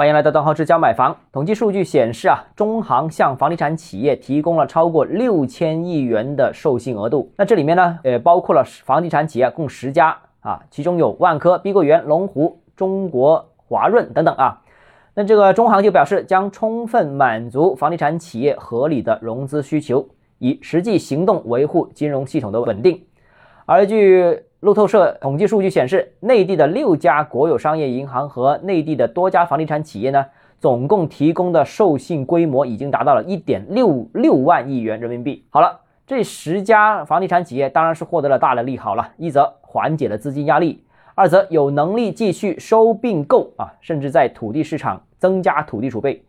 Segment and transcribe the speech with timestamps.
[0.00, 1.14] 欢迎来到邓浩之教买房。
[1.30, 7.30] 统计数据显示啊，中行向房地产企业提供了超过六千亿元的授信额度。
[7.36, 14.62] 那这里面呢，呃，包括了房地产企业共十家啊，其中有万科、碧桂园、龙湖、中国华润等等啊。
[15.12, 20.08] 那这个中行就表示，将充分满足房地产企业合理的融资需求，
[20.38, 23.04] 以实际行动维护金融系统的稳定。
[23.66, 30.26] 而据路透社统计数据显示，内地的六家国有商业银行和内地的多家房地产企业呢，
[30.58, 35.42] 总共提供的授信规模已经达到了一点六六万亿元人民币。
[35.48, 40.84] 好了，这十家房地产企业当然是获得了大的利好了，一则缓解了资金压力，
[41.14, 46.22] 二则有能力继续收并购啊，甚至在土地市场增加土地储备。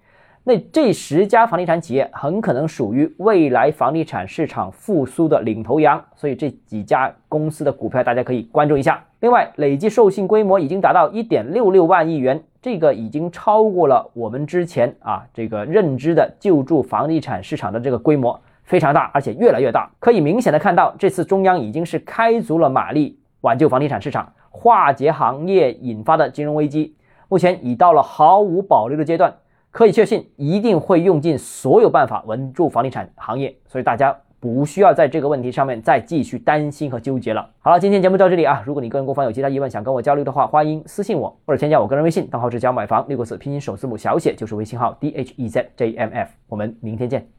[0.43, 9.03] 那这十家房地产企业很可能属于未来房地产市场复苏的领头羊，所以这几家公司的股票大家可以关注一下。
[9.19, 19.91] 另外，累计授信规模已经达到一点六六万亿元，这个已经超过了我们之前啊这个认知的救助房地产市场的这个规模非常大，而且越来越大。
[19.99, 26.95] 可以明显的看到，这次中央已经是开足了马力挽救房地产市场，化解行业引发的金融危机，
[27.29, 29.31] 目前已到了毫无保留的阶段。
[29.71, 37.49] 可以确信，一定会用尽所有办法稳住房地产行业，所以大家不需要在这个问题上面再继续担心和纠结了。
[37.59, 47.31] 好了，今天节目到这里啊，如果你个人购房有其他疑问想跟我交流的话，欢迎私信我或者添加我个人微信，账号是教买房六个字拼音首字母小写就是微信号 d h e z j m f，我们明天见。